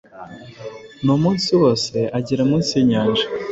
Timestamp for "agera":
2.17-2.41